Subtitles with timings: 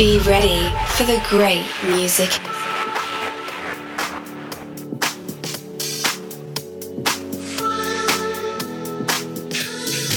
[0.00, 2.30] Be ready for the great music.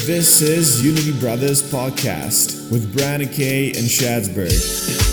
[0.05, 5.12] This is Unity Brothers Podcast with Brandon Kay and Shadsburg.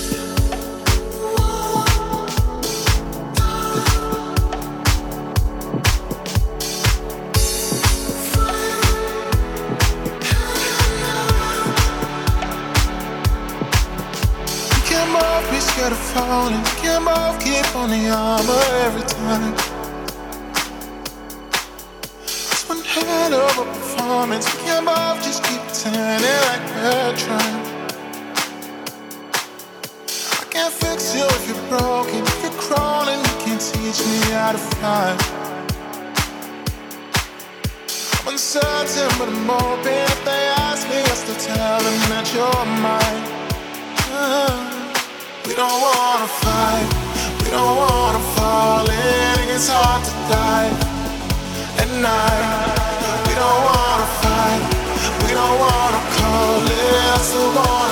[16.51, 16.65] Falling.
[16.83, 19.55] Can't both keep on the armor every time.
[22.23, 24.47] It's one hell of a performance.
[24.63, 27.61] Can't both just keep pretending like we're trying.
[30.41, 32.23] I can't fix you if you're broken.
[32.23, 35.17] If you're crawling, you can't teach me how to fly.
[38.21, 39.93] I'm uncertain, but I'm open.
[39.93, 43.23] If they ask me, I still tell them that you're mine.
[44.13, 44.60] Uh.
[45.51, 46.87] We don't wanna fight,
[47.43, 49.49] we don't wanna fall in.
[49.51, 50.71] It's hard to die
[51.83, 52.79] at night.
[53.27, 54.63] We don't wanna fight,
[55.27, 57.15] we don't wanna call it.
[57.15, 57.90] I still wanna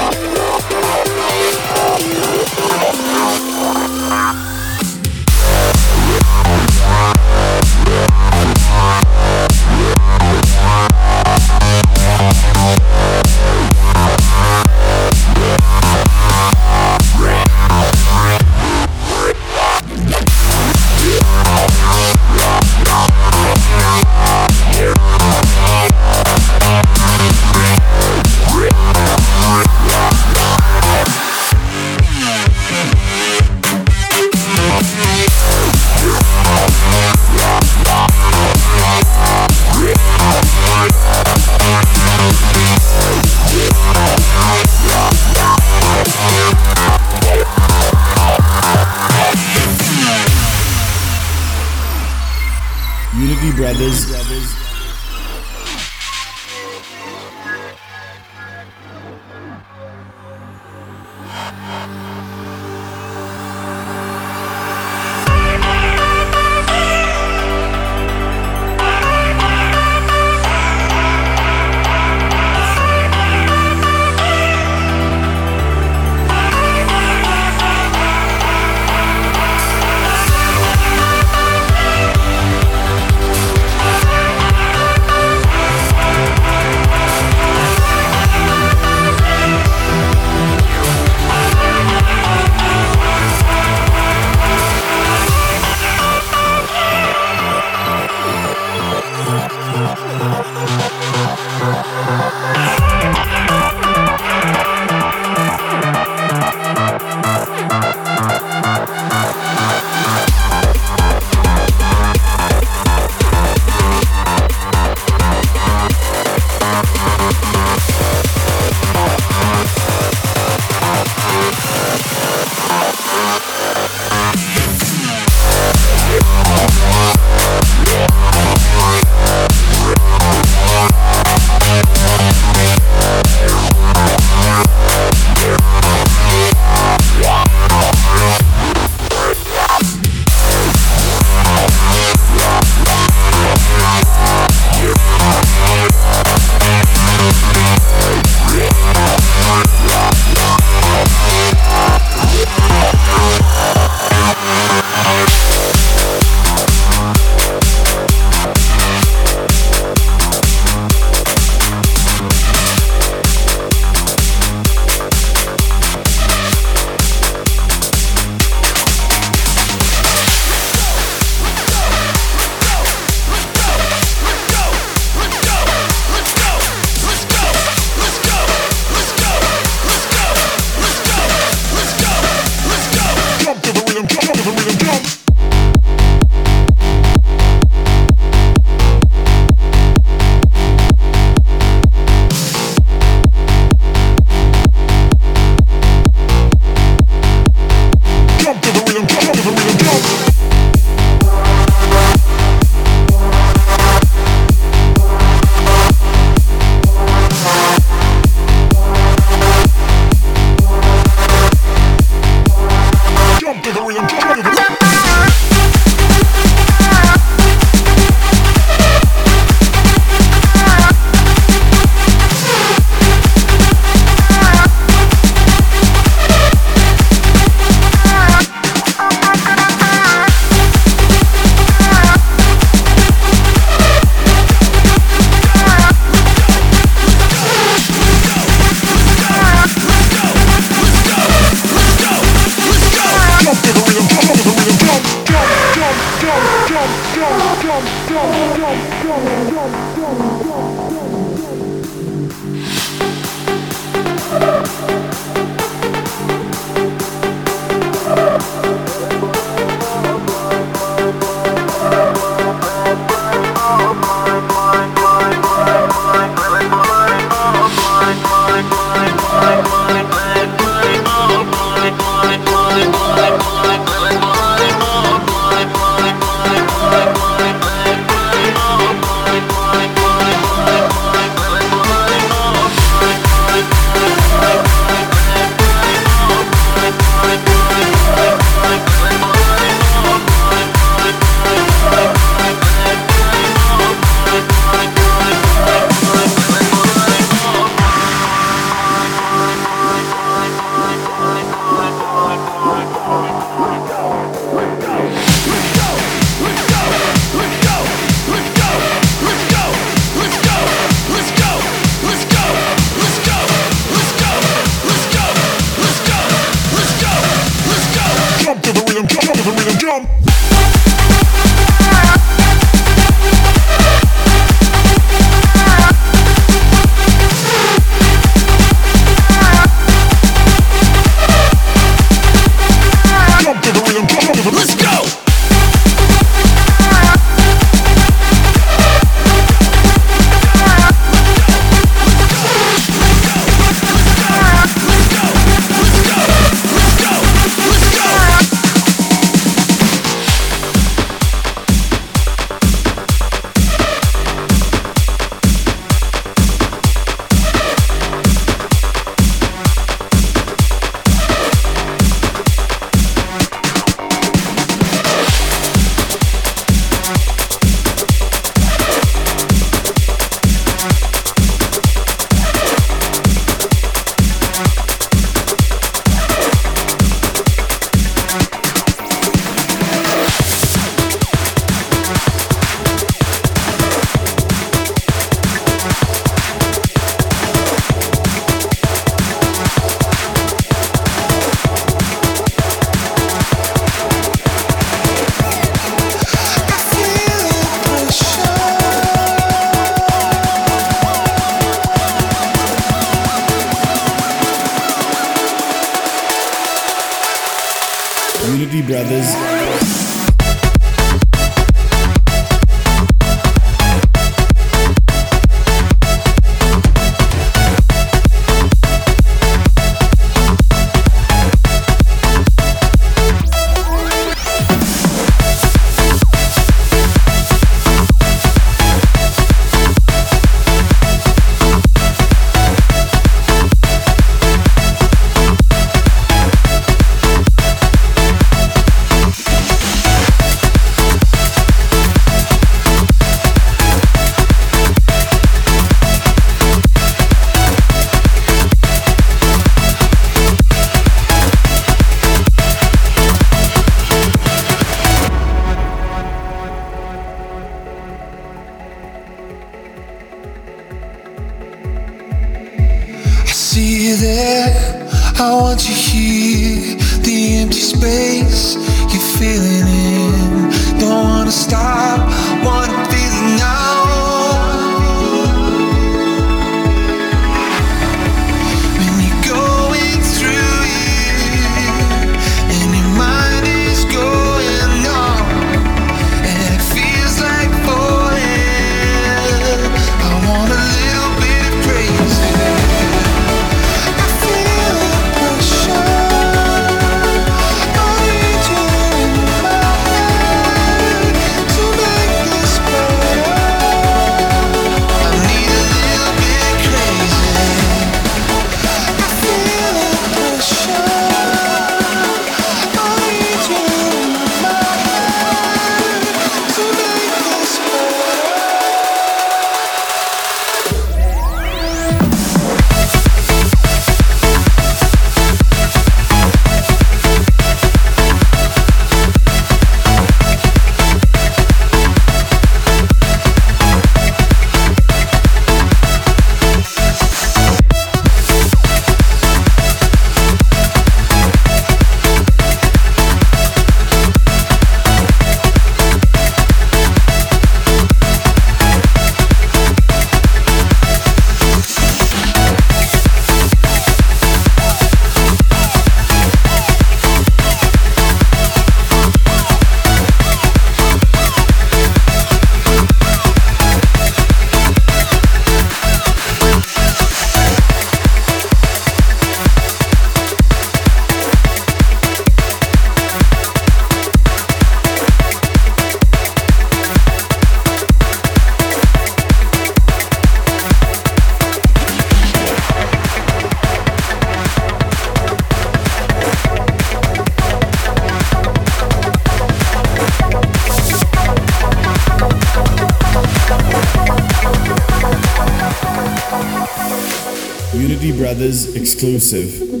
[599.23, 600.00] exclusive.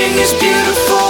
[0.00, 1.09] Everything is beautiful.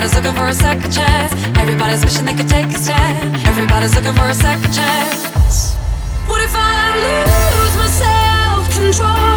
[0.00, 1.58] Everybody's looking for a second chance.
[1.58, 3.36] Everybody's wishing they could take a stand.
[3.46, 5.74] Everybody's looking for a second chance.
[6.26, 9.29] What if I lose myself control?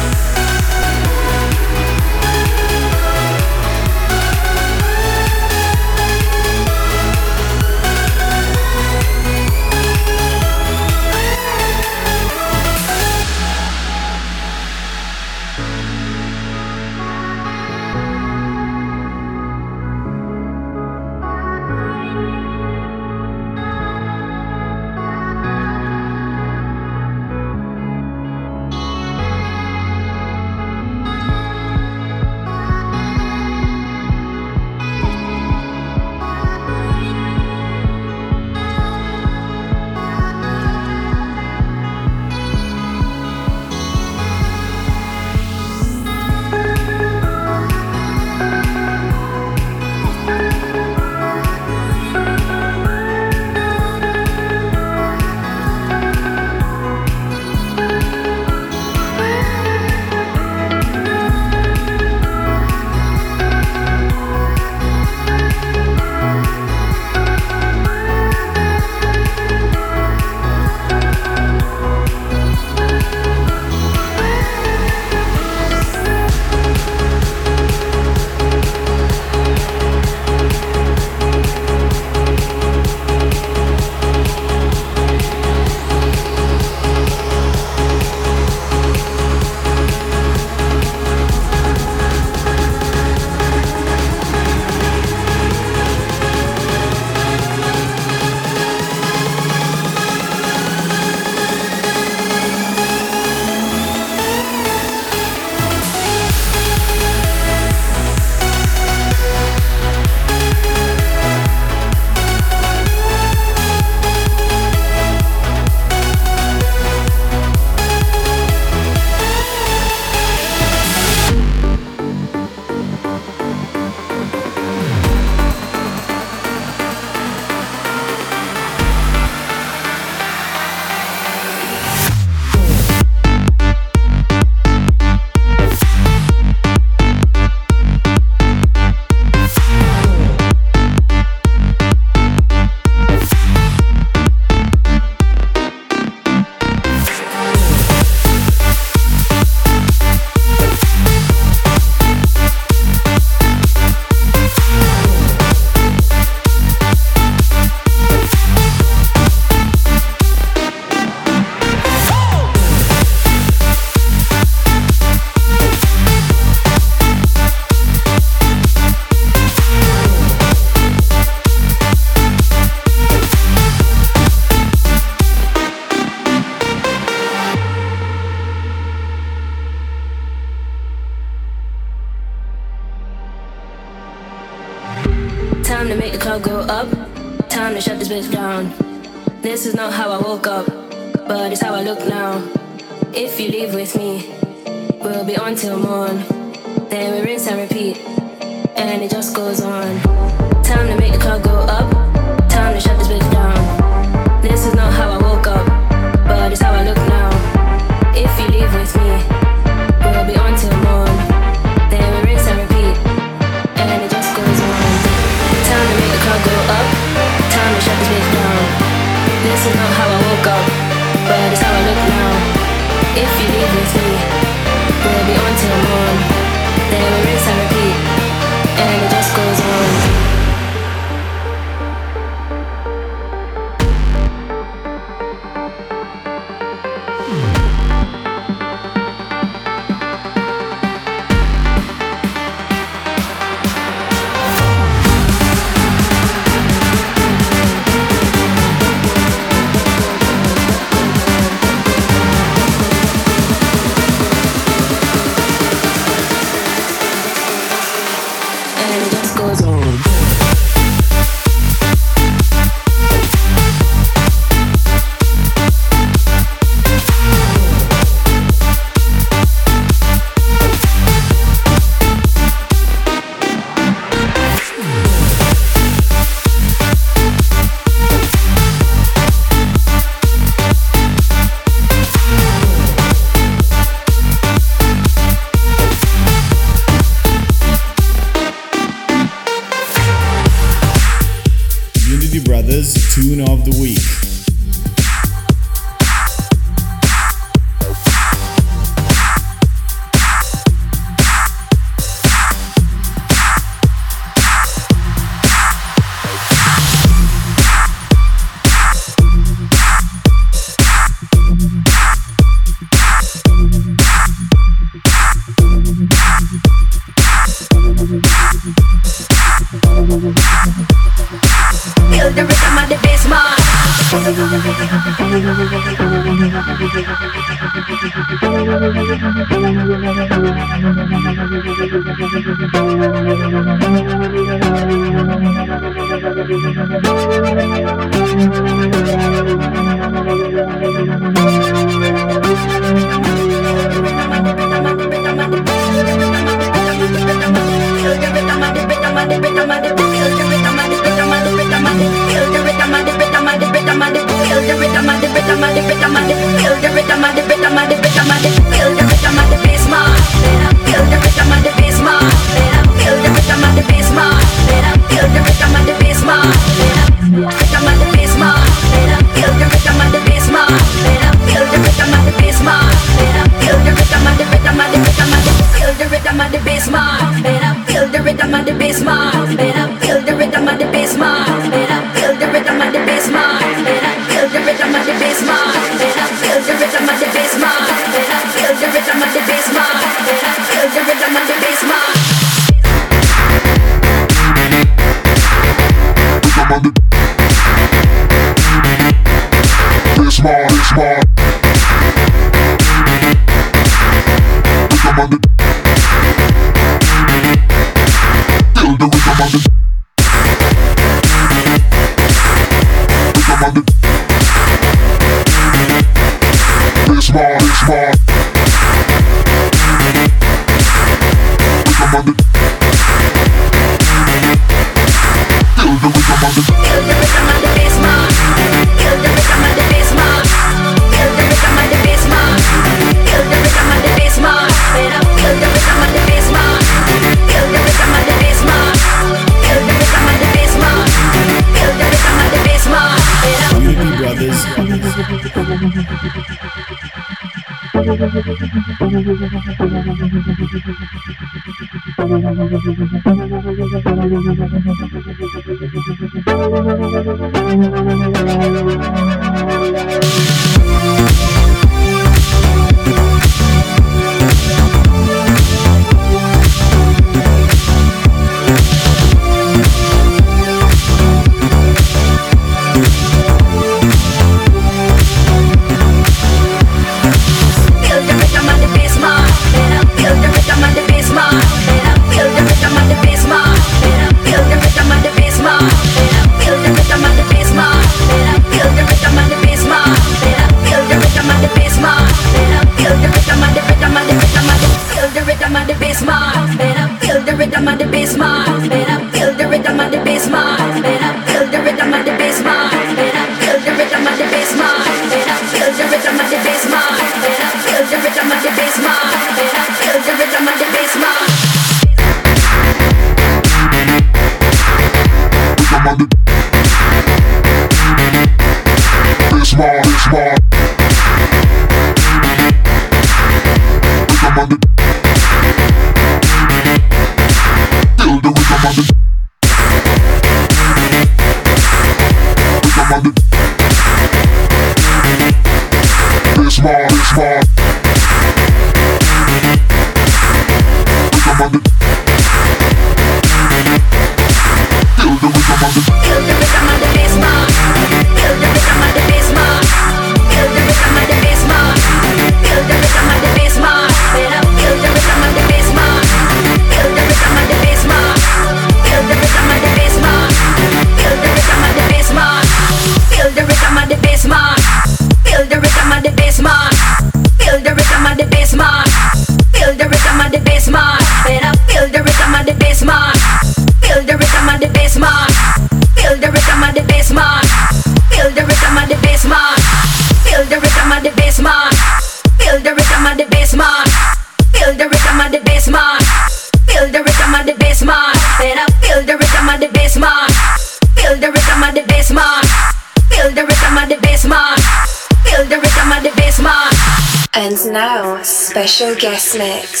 [599.01, 600.00] special guest mix.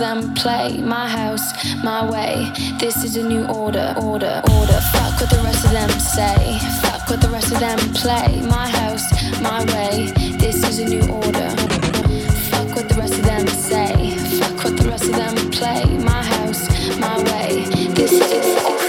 [0.00, 0.78] them play.
[0.78, 1.52] My house,
[1.84, 2.50] my way.
[2.78, 4.80] This is a new order, order, order.
[4.92, 6.58] Fuck what the rest of them say.
[6.80, 8.40] Fuck what the rest of them play.
[8.48, 9.06] My house,
[9.42, 10.10] my way.
[10.38, 11.50] This is a new order.
[12.50, 14.16] Fuck what the rest of them say.
[14.38, 15.84] Fuck what the rest of them play.
[15.98, 16.62] My house,
[16.98, 17.66] my way.
[17.94, 18.79] This is.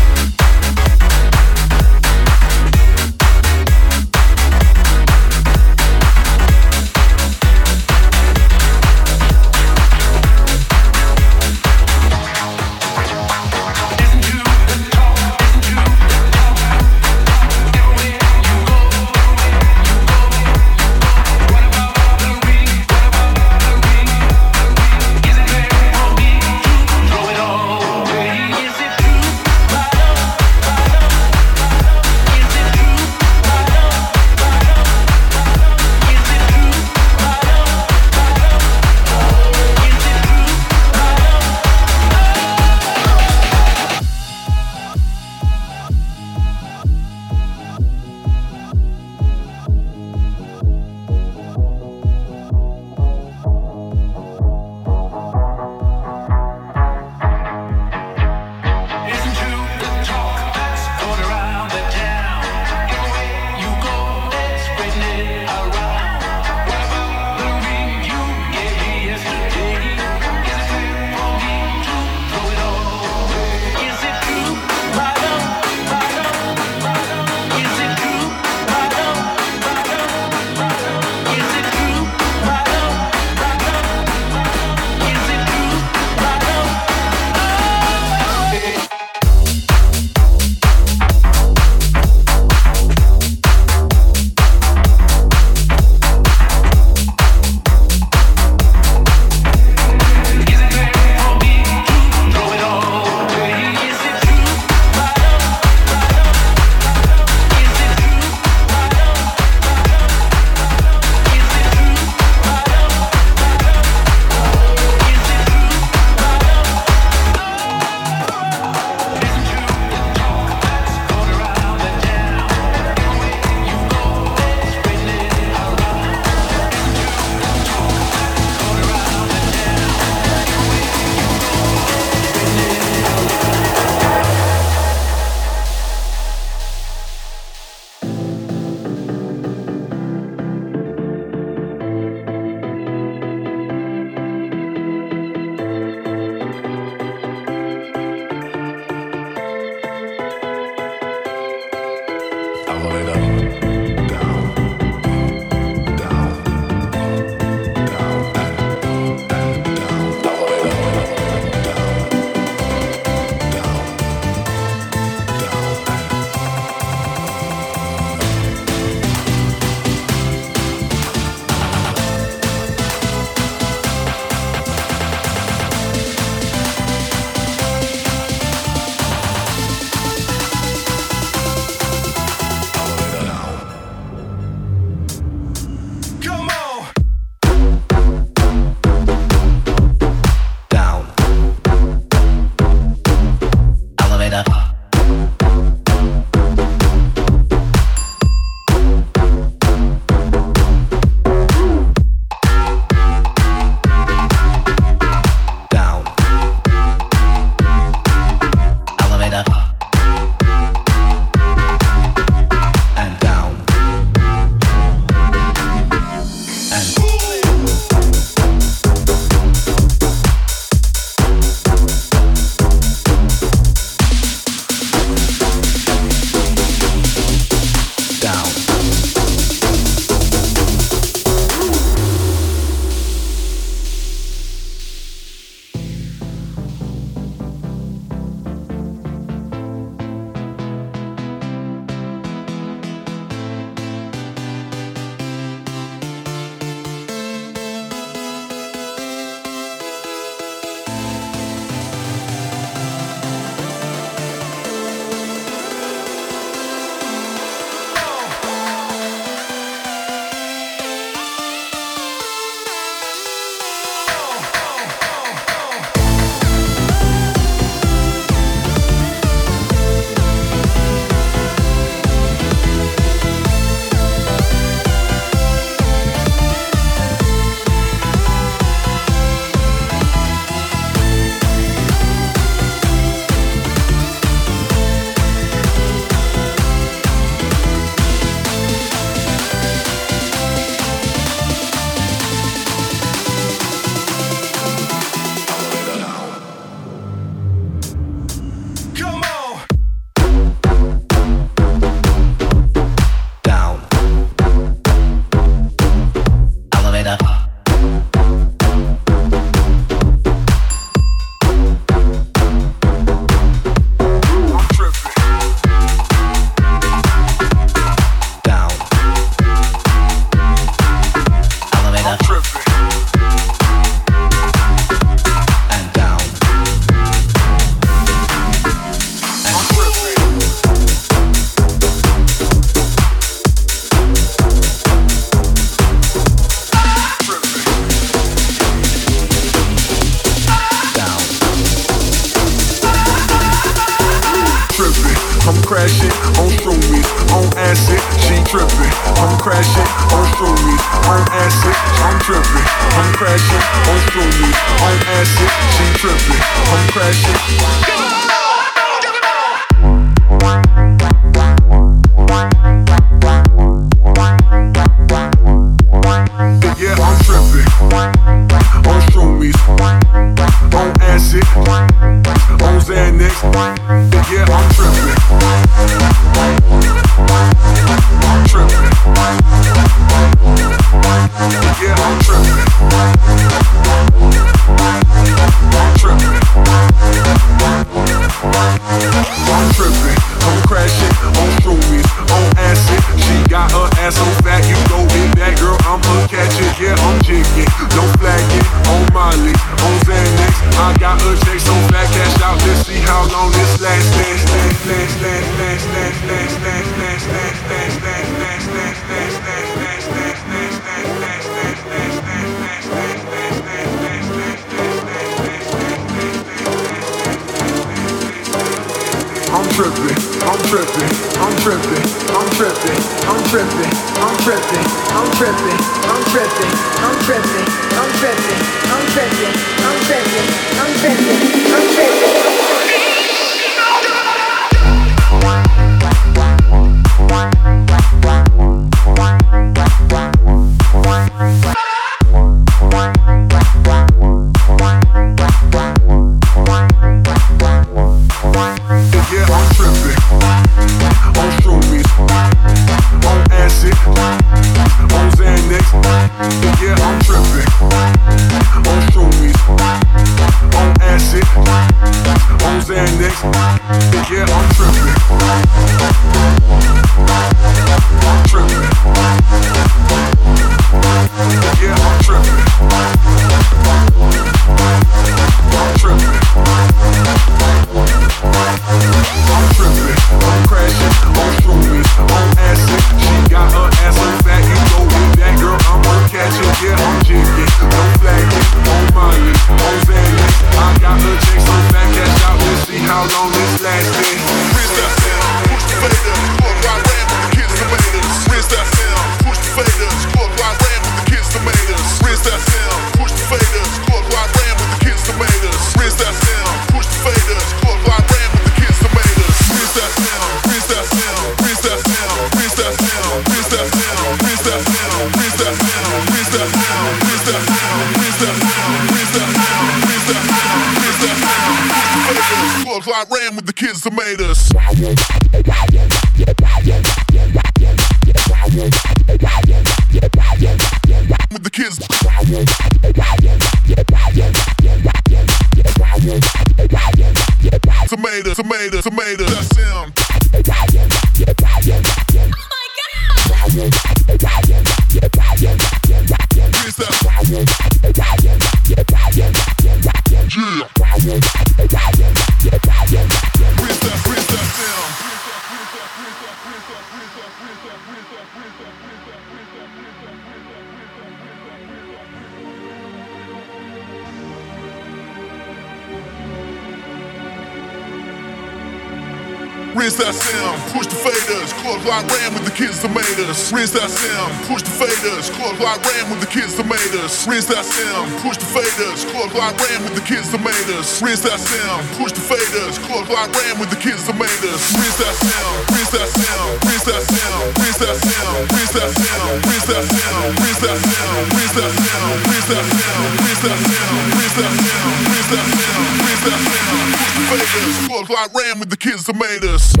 [577.41, 581.25] Rinse that sound, push the faders, cause I ran with the kids that made us.
[581.25, 584.81] Rinse that sound, push the faders, cause I ran with the kids that made us.
[584.93, 589.57] Rinse that sound, rinse that sound, rinse that sound, rinse that sound, rinse that sound,
[589.65, 594.21] rinse that sound, rinse that sound, rinse that sound, rinse that sound, rinse that sound,
[594.37, 598.77] rinse that sound, rinse that sound, rinse that sound, push the faders, cause I ran
[598.77, 600.00] with the kids that made us.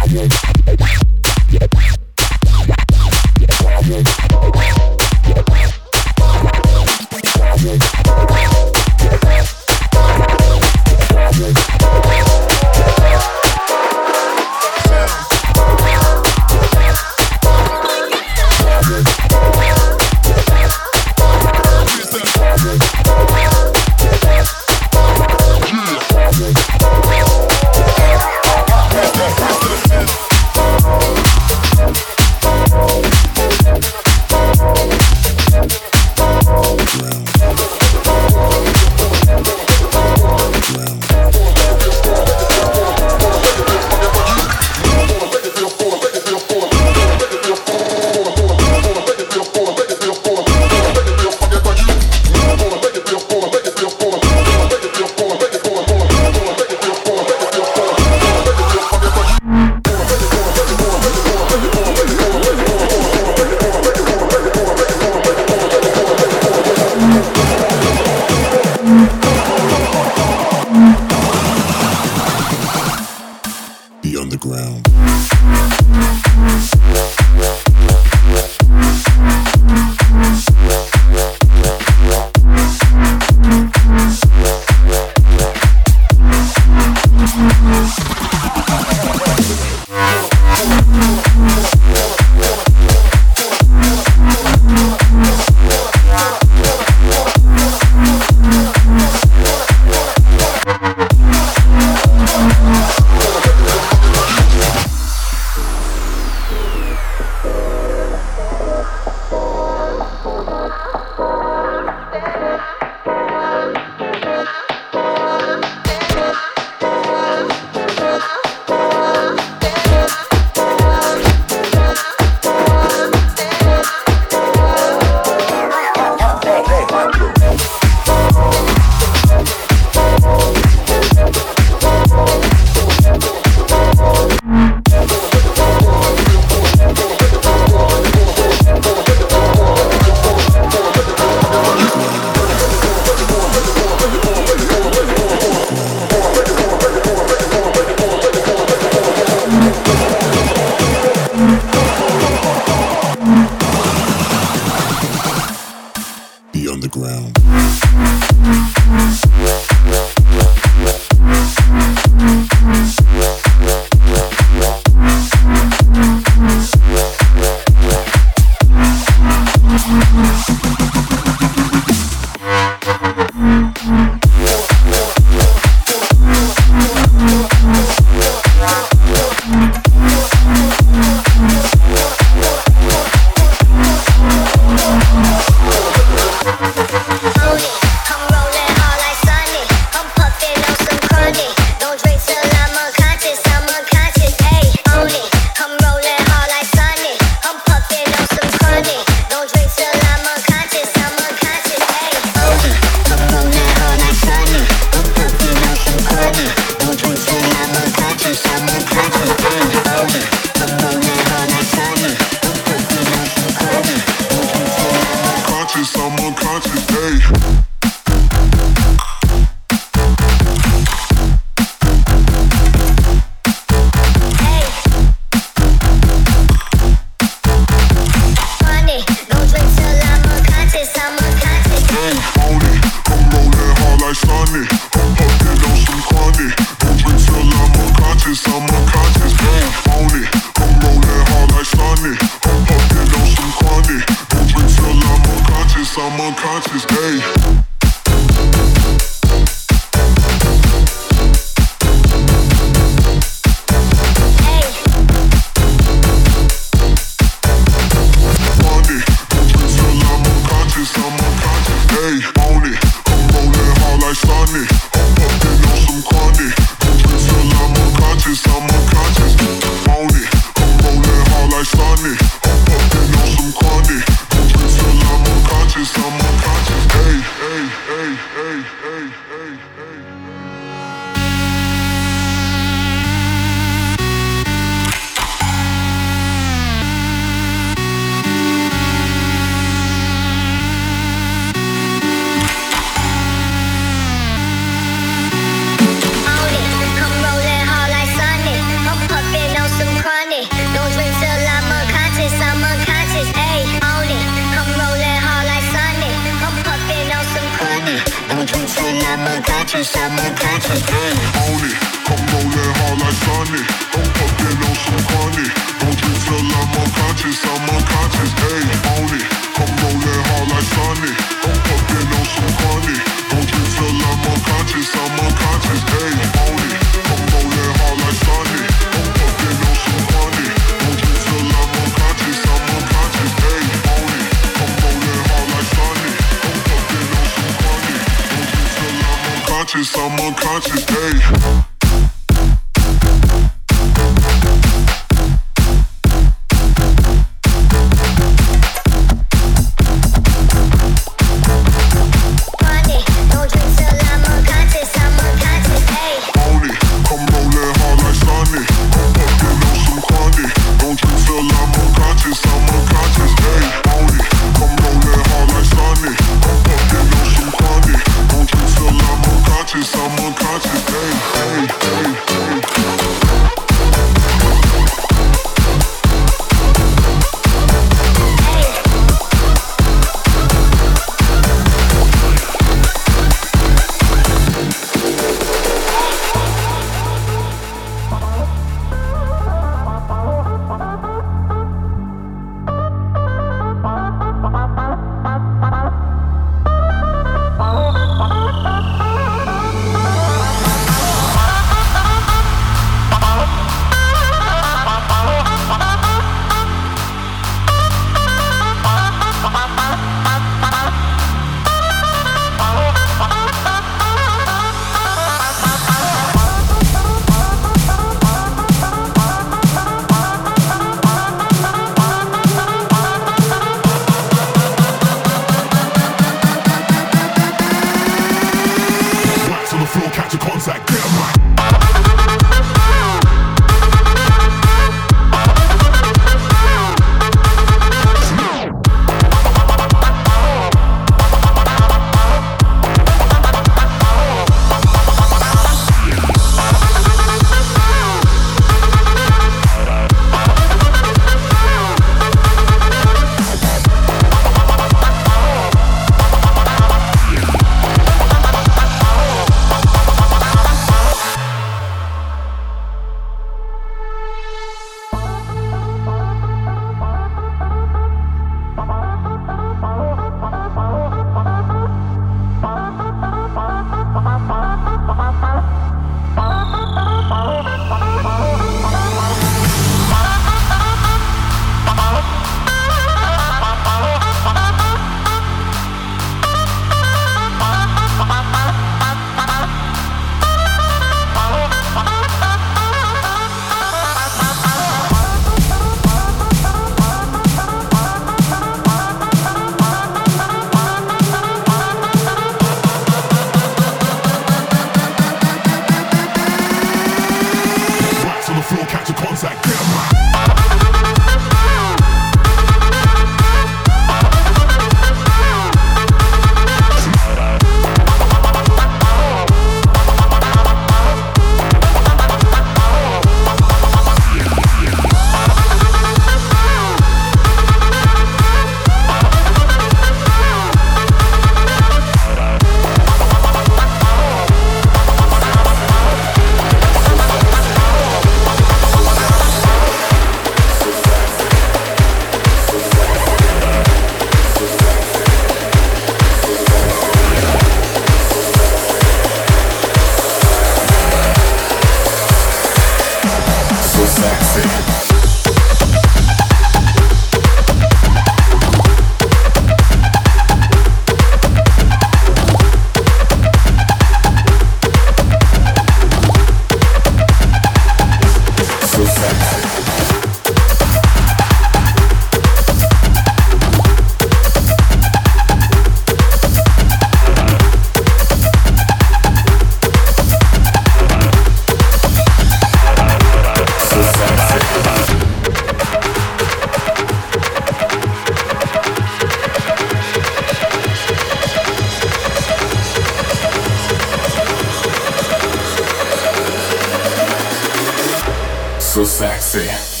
[598.91, 600.00] Sexy.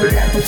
[0.00, 0.47] Yeah.